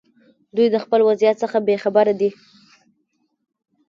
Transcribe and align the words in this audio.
دوی 0.55 0.67
د 0.71 0.77
خپل 0.83 0.99
وضعیت 1.09 1.37
څخه 1.43 1.57
بې 1.67 1.75
خبره 1.83 2.13
دي. 2.19 2.29